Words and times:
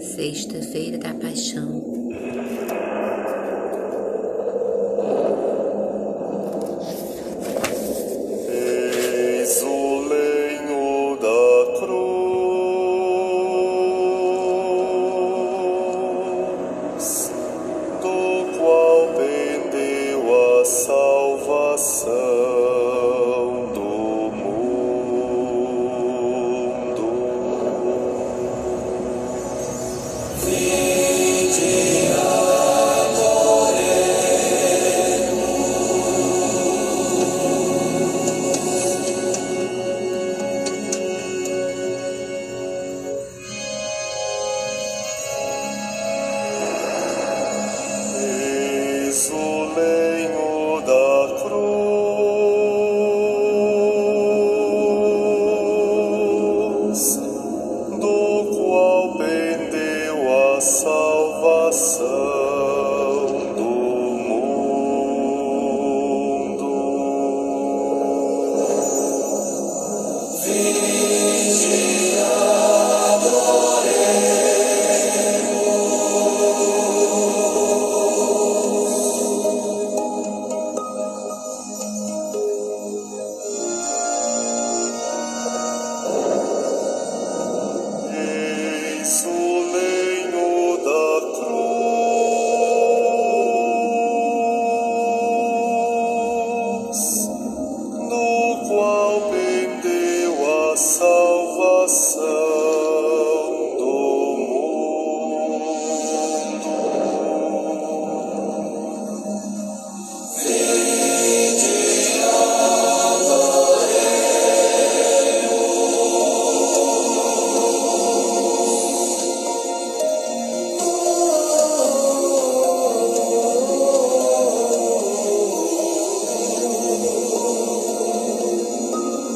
Sexta-feira 0.00 0.96
da 0.96 1.12
Paixão. 1.12 2.31
salvação 20.64 22.12
do 23.74 23.80
mundo. 24.36 24.62
Vinde. 30.44 32.01
see. 70.42 71.01
Vasa, 100.72 101.04
Vasa. 101.04 102.31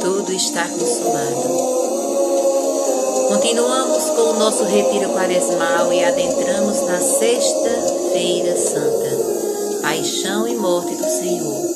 Tudo 0.00 0.32
está 0.32 0.68
consumado. 0.68 1.78
Continuamos 3.28 4.04
com 4.10 4.22
o 4.22 4.38
nosso 4.38 4.64
retiro 4.64 5.12
quaresmal 5.12 5.92
e 5.92 6.04
adentramos 6.04 6.80
na 6.82 7.00
Sexta-feira 7.00 8.56
Santa, 8.56 9.80
Paixão 9.82 10.48
e 10.48 10.54
Morte 10.54 10.94
do 10.94 11.04
Senhor. 11.04 11.68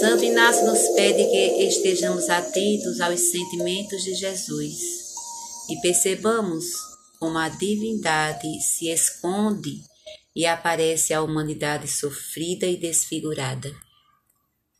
Santo 0.00 0.24
Inácio 0.24 0.66
nos 0.66 0.80
pede 0.90 1.24
que 1.24 1.64
estejamos 1.64 2.30
atentos 2.30 3.00
aos 3.00 3.20
sentimentos 3.20 4.02
de 4.04 4.14
Jesus 4.14 4.78
e 5.68 5.76
percebamos 5.80 6.64
como 7.18 7.36
a 7.36 7.48
divindade 7.48 8.60
se 8.60 8.88
esconde 8.90 9.82
e 10.34 10.46
aparece 10.46 11.12
à 11.12 11.20
humanidade 11.20 11.88
sofrida 11.88 12.66
e 12.66 12.76
desfigurada. 12.76 13.87